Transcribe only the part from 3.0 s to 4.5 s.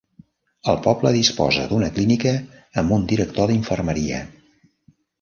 director d'infermeria.